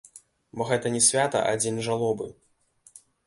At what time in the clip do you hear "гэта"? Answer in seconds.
0.69-0.91